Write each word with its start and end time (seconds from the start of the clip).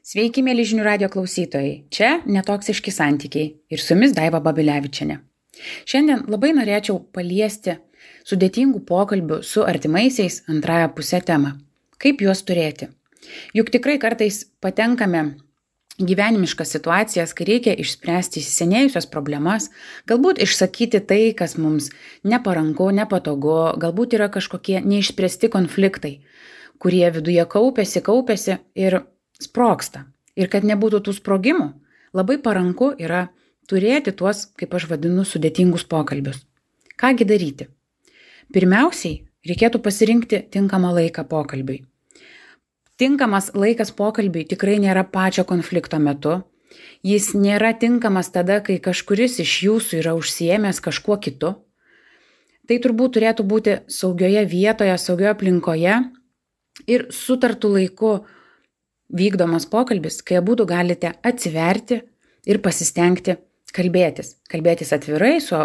Sveiki, 0.00 0.40
mėly 0.40 0.64
žinių 0.64 0.84
radio 0.86 1.08
klausytojai. 1.12 1.82
Čia 1.92 2.22
netoksiški 2.24 2.92
santykiai 2.94 3.50
ir 3.68 3.82
su 3.84 3.92
jumis 3.92 4.14
Daiva 4.16 4.38
Babilevičiane. 4.40 5.18
Šiandien 5.84 6.22
labai 6.32 6.54
norėčiau 6.56 7.02
paliesti 7.12 7.74
sudėtingų 8.24 8.80
pokalbių 8.88 9.42
su 9.44 9.60
artimaisiais 9.60 10.40
antrąją 10.48 10.88
pusę 10.96 11.20
temą. 11.20 11.52
Kaip 12.00 12.24
juos 12.24 12.40
turėti? 12.48 12.88
Juk 13.52 13.68
tikrai 13.76 13.98
kartais 14.00 14.40
patenkame 14.64 15.34
gyvenimiškas 16.00 16.72
situacijas, 16.78 17.36
kai 17.36 17.50
reikia 17.50 17.76
išspręsti 17.76 18.40
įsisenėjusios 18.40 19.10
problemas, 19.12 19.68
galbūt 20.08 20.40
išsakyti 20.40 21.04
tai, 21.04 21.22
kas 21.36 21.58
mums 21.60 21.92
neparanku, 22.24 22.88
nepatogu, 23.02 23.76
galbūt 23.76 24.16
yra 24.16 24.32
kažkokie 24.32 24.80
neišspręsti 24.80 25.52
konfliktai, 25.52 26.16
kurie 26.80 27.04
viduje 27.12 27.44
kaupėsi, 27.52 28.00
kaupėsi 28.00 28.62
ir 28.80 29.02
sproksta. 29.42 30.06
Ir 30.38 30.48
kad 30.52 30.64
nebūtų 30.64 31.02
tų 31.04 31.16
sprogimų, 31.18 31.66
labai 32.16 32.38
paranku 32.42 32.92
yra 32.98 33.28
turėti 33.70 34.14
tuos, 34.16 34.46
kaip 34.58 34.74
aš 34.74 34.88
vadinu, 34.90 35.24
sudėtingus 35.26 35.84
pokalbius. 35.90 36.42
Kągi 37.00 37.26
daryti? 37.26 37.68
Pirmiausiai, 38.54 39.22
reikėtų 39.46 39.80
pasirinkti 39.84 40.42
tinkamą 40.52 40.92
laiką 40.96 41.24
pokalbiui. 41.30 41.84
Tinkamas 43.00 43.52
laikas 43.56 43.94
pokalbiui 43.96 44.44
tikrai 44.44 44.76
nėra 44.82 45.06
pačio 45.08 45.46
konflikto 45.48 46.00
metu. 46.02 46.42
Jis 47.06 47.30
nėra 47.32 47.72
tinkamas 47.72 48.28
tada, 48.34 48.58
kai 48.60 48.76
kažkuris 48.82 49.38
iš 49.40 49.54
jūsų 49.64 50.00
yra 50.02 50.12
užsiemęs 50.18 50.82
kažkuo 50.84 51.16
kitu. 51.24 51.54
Tai 52.68 52.76
turbūt 52.84 53.16
turėtų 53.16 53.46
būti 53.48 53.78
saugioje 53.90 54.44
vietoje, 54.46 54.98
saugioje 55.00 55.32
aplinkoje 55.32 55.96
ir 56.86 57.06
sutartų 57.14 57.72
laiku 57.78 58.12
vykdomas 59.16 59.66
pokalbis, 59.66 60.20
kai 60.22 60.38
abu 60.38 60.56
galite 60.66 61.12
atsiverti 61.22 62.00
ir 62.46 62.58
pasistengti 62.62 63.36
kalbėtis. 63.74 64.36
Kalbėtis 64.50 64.92
atvirai, 64.92 65.40
su 65.40 65.56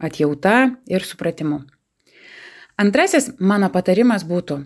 atjauta 0.00 0.76
ir 0.90 1.04
supratimu. 1.04 1.62
Antrasis 2.80 3.30
mano 3.38 3.70
patarimas 3.70 4.24
būtų, 4.26 4.64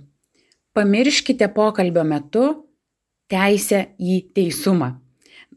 pamirškite 0.75 1.51
pokalbio 1.55 2.05
metu 2.05 2.47
teisę 3.29 3.85
į 4.01 4.23
teisumą. 4.35 4.95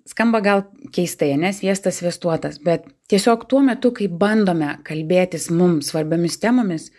Skamba 0.06 0.42
gal 0.44 0.66
keistai, 0.92 1.38
nes 1.38 1.62
viestas 1.62 2.02
vestuotas, 2.04 2.58
bet 2.60 2.88
tiesiog 3.08 3.46
tuo 3.48 3.62
metu, 3.64 3.94
kai 3.96 4.10
bandome 4.10 4.74
kalbėtis 4.84 5.50
mums 5.54 5.94
svarbiamis 5.94 6.40
temomis, 6.42 6.90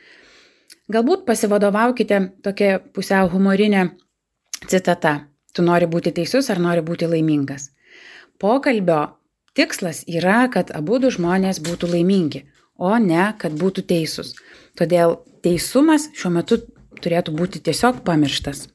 galbūt 0.93 1.27
pasivadovaukite 1.27 2.23
tokia 2.47 2.79
pusiau 2.95 3.29
humorinė 3.33 3.91
citata 4.71 5.32
tu 5.53 5.65
nori 5.67 5.89
būti 5.95 6.13
teisus 6.19 6.51
ar 6.51 6.61
nori 6.63 6.85
būti 6.85 7.09
laimingas. 7.09 7.71
Pokalbio 8.43 9.01
tikslas 9.57 10.03
yra, 10.09 10.47
kad 10.53 10.73
abu 10.75 10.99
du 11.03 11.11
žmonės 11.13 11.61
būtų 11.65 11.93
laimingi, 11.95 12.45
o 12.79 12.93
ne 12.99 13.29
kad 13.39 13.57
būtų 13.59 13.85
teisūs. 13.93 14.35
Todėl 14.79 15.19
teisumas 15.45 16.09
šiuo 16.17 16.33
metu 16.39 16.63
turėtų 17.03 17.35
būti 17.37 17.63
tiesiog 17.69 18.03
pamirštas. 18.07 18.69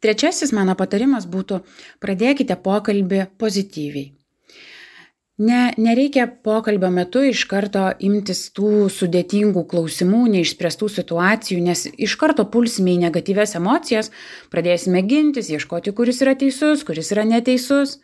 Trečiasis 0.00 0.54
mano 0.56 0.76
patarimas 0.78 1.26
būtų 1.28 1.60
pradėkite 2.00 2.56
pokalbį 2.64 3.26
pozityviai. 3.40 4.14
Ne, 5.40 5.72
nereikia 5.80 6.26
pokalbio 6.44 6.90
metu 6.92 7.22
iš 7.24 7.46
karto 7.48 7.86
imtis 8.04 8.42
tų 8.52 8.90
sudėtingų 8.92 9.62
klausimų, 9.70 10.26
neišspręstų 10.34 10.88
situacijų, 10.98 11.62
nes 11.64 11.86
iš 11.88 12.16
karto 12.20 12.44
pulsime 12.52 12.92
į 12.92 13.06
negatyves 13.06 13.56
emocijas, 13.56 14.10
pradėsime 14.52 15.00
gintis, 15.08 15.48
ieškoti, 15.48 15.94
kuris 15.96 16.20
yra 16.20 16.34
teisus, 16.36 16.84
kuris 16.84 17.08
yra 17.16 17.24
neteisus. 17.24 17.96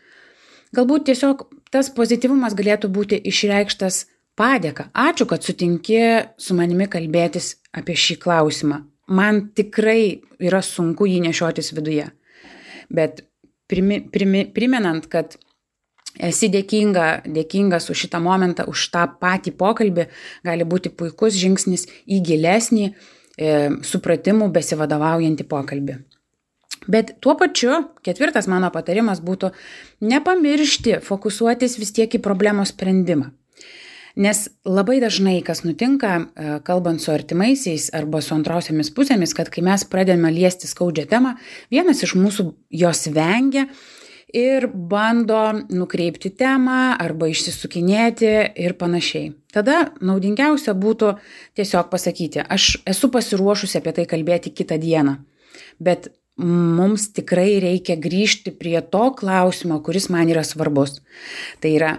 Galbūt 0.76 1.10
tiesiog 1.10 1.44
tas 1.68 1.92
pozityvumas 1.92 2.56
galėtų 2.56 2.88
būti 2.96 3.20
išreikštas 3.28 4.06
padėka. 4.40 4.88
Ačiū, 4.96 5.28
kad 5.28 5.44
sutinki 5.44 6.00
su 6.40 6.56
manimi 6.56 6.88
kalbėtis 6.88 7.58
apie 7.76 8.00
šį 8.00 8.16
klausimą. 8.25 8.80
Man 9.12 9.50
tikrai 9.52 10.22
yra 10.41 10.64
sunku 10.64 11.04
jį 11.04 11.20
nešiotis 11.28 11.75
viduje. 11.76 12.08
Bet 12.88 13.26
primi, 13.69 14.00
primi, 14.00 14.46
primenant, 14.56 15.04
kad 15.12 15.36
esi 16.19 16.49
dėkinga, 16.53 17.06
dėkingas 17.27 17.91
už 17.93 18.06
šitą 18.06 18.21
momentą, 18.25 18.66
už 18.71 18.88
tą 18.94 19.06
patį 19.21 19.54
pokalbį, 19.59 20.09
gali 20.47 20.66
būti 20.69 20.93
puikus 20.93 21.38
žingsnis 21.38 21.87
į 22.06 22.21
gilesnį 22.27 22.91
e, 22.91 22.93
supratimų 23.84 24.50
besivadovaujantį 24.55 25.49
pokalbį. 25.49 25.99
Bet 26.87 27.16
tuo 27.21 27.34
pačiu, 27.38 27.81
ketvirtas 28.06 28.47
mano 28.50 28.71
patarimas 28.71 29.22
būtų 29.25 29.50
nepamiršti 30.06 31.00
fokusuotis 31.03 31.78
vis 31.81 31.93
tiek 31.97 32.15
į 32.15 32.22
problemos 32.22 32.71
sprendimą. 32.75 33.32
Nes 34.16 34.47
labai 34.65 34.97
dažnai, 35.03 35.43
kas 35.44 35.60
nutinka, 35.66 36.12
e, 36.16 36.53
kalbant 36.65 37.03
su 37.03 37.10
artimaisiais 37.12 37.91
arba 37.93 38.22
su 38.25 38.32
antrosiamis 38.32 38.88
pusėmis, 38.97 39.34
kad 39.37 39.50
kai 39.53 39.60
mes 39.66 39.84
pradedame 39.84 40.31
liesti 40.32 40.71
skaudžią 40.71 41.05
temą, 41.10 41.34
vienas 41.69 42.00
iš 42.00 42.15
mūsų 42.16 42.47
jos 42.72 43.10
vengia, 43.12 43.66
ir 44.34 44.66
bando 44.66 45.41
nukreipti 45.70 46.32
temą 46.34 46.97
arba 46.98 47.28
išsisukinėti 47.31 48.31
ir 48.59 48.75
panašiai. 48.78 49.32
Tada 49.54 49.92
naudingiausia 50.03 50.75
būtų 50.75 51.14
tiesiog 51.56 51.91
pasakyti, 51.92 52.42
aš 52.42 52.82
esu 52.87 53.10
pasiruošusi 53.12 53.78
apie 53.78 53.94
tai 53.97 54.06
kalbėti 54.10 54.53
kitą 54.53 54.81
dieną, 54.82 55.16
bet 55.78 56.10
mums 56.37 57.09
tikrai 57.16 57.56
reikia 57.62 57.97
grįžti 57.97 58.53
prie 58.53 58.76
to 58.82 59.10
klausimo, 59.16 59.81
kuris 59.81 60.10
man 60.12 60.28
yra 60.28 60.44
svarbus. 60.44 60.98
Tai 61.62 61.70
yra, 61.72 61.93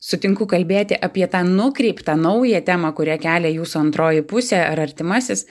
sutinku 0.00 0.46
kalbėti 0.48 0.96
apie 0.96 1.26
tą 1.28 1.42
nukreiptą 1.44 2.16
naują 2.16 2.62
temą, 2.64 2.92
kurią 2.96 3.18
kelia 3.20 3.50
jūsų 3.52 3.82
antroji 3.82 4.24
pusė 4.30 4.62
ar 4.62 4.80
artimasis, 4.86 5.44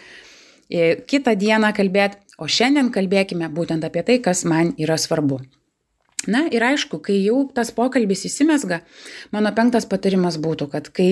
e, 0.70 0.96
kitą 1.06 1.36
dieną 1.36 1.74
kalbėti, 1.76 2.24
o 2.40 2.47
šiandien 2.47 2.90
kalbėkime 2.92 3.52
būtent 3.52 3.86
apie 3.86 4.03
tai, 4.03 4.18
kas 4.20 4.44
man 4.46 4.74
yra 4.78 4.97
svarbu. 4.97 5.44
Na 6.31 6.46
ir 6.52 6.63
aišku, 6.66 7.00
kai 7.06 7.19
jau 7.22 7.44
tas 7.53 7.72
pokalbis 7.75 8.25
įsimesga, 8.30 8.81
mano 9.36 9.52
penktas 9.58 9.86
patarimas 9.90 10.40
būtų, 10.41 10.69
kad 10.74 10.90
kai 10.96 11.09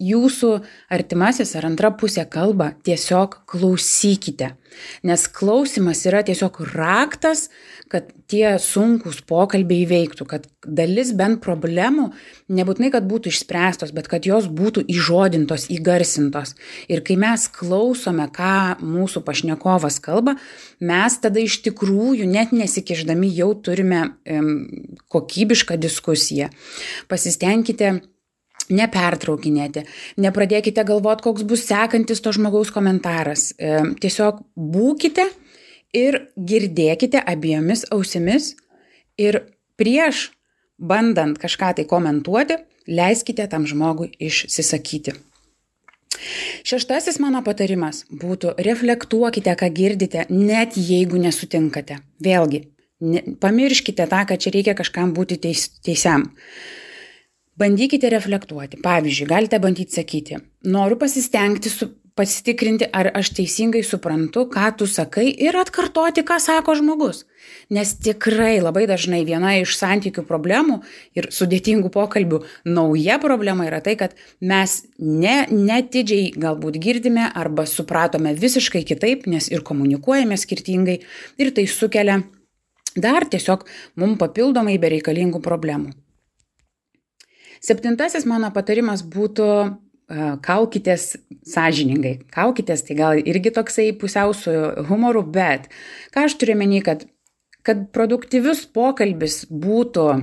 jūsų 0.00 0.52
artimasis 0.92 1.54
ar 1.58 1.68
antra 1.68 1.92
pusė 1.96 2.24
kalba, 2.30 2.72
tiesiog 2.86 3.42
klausykite. 3.50 4.54
Nes 5.04 5.26
klausimas 5.28 6.00
yra 6.08 6.22
tiesiog 6.24 6.56
raktas, 6.72 7.48
kad 7.92 8.08
tie 8.30 8.54
sunkus 8.62 9.18
pokalbiai 9.28 9.84
įveiktų, 9.84 10.24
kad 10.28 10.46
dalis 10.64 11.10
bent 11.16 11.42
problemų 11.44 12.08
nebūtinai, 12.52 12.88
kad 12.94 13.04
būtų 13.08 13.32
išspręstos, 13.32 13.92
bet 13.92 14.08
kad 14.08 14.24
jos 14.28 14.48
būtų 14.48 14.86
įžodintos, 14.92 15.68
įgarsintos. 15.74 16.54
Ir 16.88 17.02
kai 17.04 17.18
mes 17.20 17.44
klausome, 17.52 18.30
ką 18.32 18.78
mūsų 18.80 19.24
pašnekovas 19.26 20.00
kalba, 20.04 20.38
mes 20.80 21.18
tada 21.20 21.42
iš 21.44 21.60
tikrųjų 21.66 22.28
net 22.30 22.56
nesikiždami 22.56 23.28
jau 23.36 23.52
turime 23.60 24.06
um, 24.08 24.54
kokybišką 25.12 25.76
diskusiją. 25.82 26.48
Pasistengkite 27.12 27.98
nepertraukinėti, 28.70 29.84
nepradėkite 30.22 30.84
galvoti, 30.86 31.24
koks 31.26 31.46
bus 31.48 31.64
sekantis 31.66 32.22
to 32.22 32.34
žmogaus 32.34 32.70
komentaras. 32.74 33.50
E, 33.58 33.80
tiesiog 34.02 34.44
būkite 34.54 35.26
ir 35.96 36.20
girdėkite 36.36 37.20
abiejomis 37.20 37.86
ausimis 37.92 38.54
ir 39.20 39.42
prieš 39.80 40.30
bandant 40.78 41.38
kažką 41.38 41.74
tai 41.78 41.86
komentuoti, 41.88 42.58
leiskite 42.86 43.46
tam 43.50 43.66
žmogui 43.68 44.10
išsisakyti. 44.18 45.14
Šeštasis 46.66 47.18
mano 47.22 47.40
patarimas 47.42 48.04
būtų 48.10 48.54
reflektuokite, 48.62 49.54
ką 49.58 49.70
girdite, 49.74 50.26
net 50.30 50.76
jeigu 50.76 51.18
nesutinkate. 51.22 51.98
Vėlgi, 52.22 52.62
ne, 53.00 53.22
pamirškite 53.42 54.06
tą, 54.10 54.22
kad 54.28 54.42
čia 54.42 54.52
reikia 54.54 54.76
kažkam 54.78 55.14
būti 55.16 55.40
teis, 55.42 55.68
teisiam. 55.82 56.28
Bandykite 57.60 58.08
reflektuoti. 58.08 58.80
Pavyzdžiui, 58.82 59.28
galite 59.28 59.58
bandyti 59.60 59.98
sakyti, 59.98 60.38
noriu 60.64 60.96
pasistengti 60.96 61.68
su, 61.68 61.90
pasitikrinti, 62.16 62.86
ar 62.92 63.10
aš 63.16 63.32
teisingai 63.36 63.82
suprantu, 63.84 64.44
ką 64.52 64.70
tu 64.76 64.86
sakai 64.88 65.30
ir 65.32 65.56
atkartoti, 65.56 66.24
ką 66.28 66.38
sako 66.40 66.74
žmogus. 66.80 67.24
Nes 67.72 67.94
tikrai 68.04 68.60
labai 68.60 68.84
dažnai 68.88 69.22
viena 69.28 69.54
iš 69.60 69.74
santykių 69.78 70.24
problemų 70.28 70.78
ir 71.16 71.30
sudėtingų 71.32 71.92
pokalbių 71.92 72.42
nauja 72.68 73.18
problema 73.22 73.66
yra 73.68 73.80
tai, 73.84 73.96
kad 74.00 74.16
mes 74.40 74.82
ne, 74.98 75.42
netidžiai 75.48 76.32
galbūt 76.36 76.78
girdime 76.82 77.30
arba 77.32 77.66
supratome 77.68 78.36
visiškai 78.36 78.84
kitaip, 78.88 79.26
nes 79.26 79.48
ir 79.52 79.64
komunikuojame 79.64 80.36
skirtingai 80.40 81.00
ir 81.40 81.52
tai 81.56 81.66
sukelia 81.68 82.22
dar 82.96 83.28
tiesiog 83.28 83.64
mums 83.96 84.20
papildomai 84.20 84.76
bereikalingų 84.80 85.40
problemų. 85.44 85.96
Septintasis 87.62 88.26
mano 88.26 88.50
patarimas 88.54 89.04
būtų 89.06 89.48
kaukitės 90.44 91.14
sąžiningai. 91.48 92.18
Kaukitės 92.34 92.82
tai 92.84 92.96
gal 92.98 93.20
irgi 93.22 93.52
toksai 93.54 93.92
pusiau 93.96 94.34
su 94.36 94.52
humoru, 94.90 95.22
bet 95.24 95.70
ką 96.12 96.26
aš 96.26 96.36
turiu 96.40 96.58
menį, 96.58 96.82
kad 96.84 97.06
kad 97.66 97.86
produktyvius 97.94 98.64
pokalbis 98.74 99.44
būtų 99.46 100.06
e, 100.12 100.20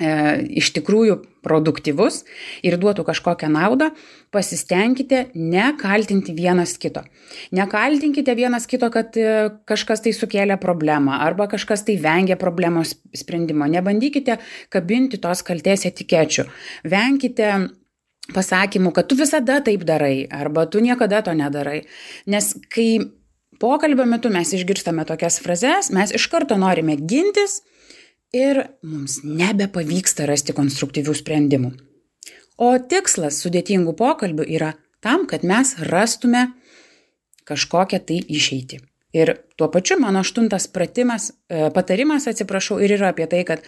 iš 0.00 0.70
tikrųjų 0.76 1.16
produktyvus 1.44 2.22
ir 2.66 2.76
duotų 2.80 3.04
kažkokią 3.08 3.48
naudą, 3.52 3.90
pasistengkite 4.32 5.26
nekaltinti 5.34 6.34
vienas 6.36 6.76
kito. 6.80 7.02
Nekaltinkite 7.56 8.34
vienas 8.36 8.68
kito, 8.70 8.90
kad 8.92 9.16
e, 9.16 9.50
kažkas 9.68 10.04
tai 10.04 10.12
sukėlė 10.16 10.56
problemą 10.60 11.20
arba 11.24 11.48
kažkas 11.52 11.84
tai 11.88 11.98
vengia 12.00 12.38
problemos 12.40 12.94
sprendimo. 13.16 13.68
Nebandykite 13.68 14.38
kabinti 14.72 15.20
tos 15.20 15.44
kalties 15.46 15.86
etikečių. 15.88 16.46
Venkite 16.88 17.52
pasakymų, 18.34 18.92
kad 18.94 19.08
tu 19.10 19.18
visada 19.18 19.60
taip 19.64 19.84
darai 19.88 20.28
arba 20.30 20.66
tu 20.70 20.82
niekada 20.84 21.22
to 21.26 21.34
nedarai. 21.36 21.82
Nes 22.30 22.52
kai 22.72 23.00
pokalbio 23.60 24.06
metu 24.08 24.30
mes 24.32 24.52
išgirstame 24.56 25.04
tokias 25.08 25.40
frazes, 25.42 25.90
mes 25.92 26.14
iš 26.16 26.28
karto 26.32 26.56
norime 26.60 26.96
gintis 27.00 27.60
ir 28.36 28.62
mums 28.82 29.20
nebepavyksta 29.24 30.26
rasti 30.28 30.54
konstruktyvių 30.56 31.14
sprendimų. 31.18 31.72
O 32.60 32.74
tikslas 32.78 33.40
sudėtingų 33.42 33.94
pokalbių 33.96 34.46
yra 34.56 34.74
tam, 35.00 35.26
kad 35.26 35.44
mes 35.46 35.74
rastume 35.88 36.50
kažkokią 37.48 38.00
tai 38.06 38.20
išeitį. 38.20 38.80
Ir 39.16 39.32
tuo 39.58 39.66
pačiu 39.72 39.96
mano 39.98 40.20
aštuntas 40.22 40.68
pratimas, 40.70 41.32
e, 41.48 41.70
patarimas, 41.74 42.28
atsiprašau, 42.30 42.78
ir 42.78 42.94
yra 42.94 43.10
apie 43.10 43.26
tai, 43.26 43.42
kad 43.48 43.64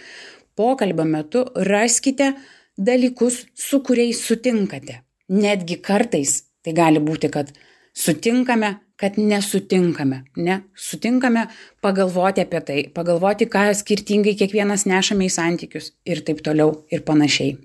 pokalbio 0.55 1.05
metu 1.09 1.47
raskite 1.57 2.35
dalykus, 2.77 3.47
su 3.55 3.81
kuriais 3.83 4.21
sutinkate. 4.23 5.01
Netgi 5.33 5.81
kartais 5.83 6.45
tai 6.63 6.77
gali 6.77 7.03
būti, 7.03 7.31
kad 7.33 7.51
sutinkame, 7.97 8.77
kad 9.03 9.19
nesutinkame. 9.19 10.23
Ne, 10.37 10.61
sutinkame 10.79 11.49
pagalvoti 11.83 12.45
apie 12.45 12.61
tai, 12.67 12.83
pagalvoti, 12.95 13.49
ką 13.51 13.65
skirtingai 13.75 14.37
kiekvienas 14.39 14.87
nešame 14.87 15.27
į 15.27 15.33
santykius 15.35 15.91
ir 16.07 16.23
taip 16.27 16.45
toliau 16.47 16.77
ir 16.95 17.03
panašiai. 17.09 17.57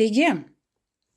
Taigi, 0.00 0.32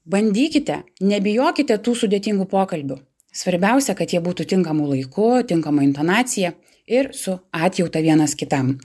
bandykite, 0.06 0.84
nebijokite 1.02 1.80
tų 1.82 1.96
sudėtingų 2.04 2.46
pokalbių. 2.52 3.00
Svarbiausia, 3.34 3.96
kad 3.98 4.14
jie 4.14 4.22
būtų 4.22 4.46
tinkamų 4.52 4.92
laiku, 4.92 5.30
tinkama 5.50 5.82
intonacija 5.88 6.54
ir 6.86 7.10
su 7.18 7.40
atjauta 7.50 8.04
vienas 8.06 8.38
kitam. 8.38 8.76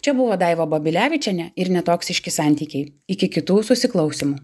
Čia 0.00 0.14
buvo 0.16 0.38
Daiva 0.40 0.64
Babilevičiane 0.64 1.50
ir 1.60 1.68
netoksiški 1.74 2.32
santykiai. 2.32 2.88
Iki 3.12 3.28
kitų 3.36 3.60
susiklausimų. 3.68 4.38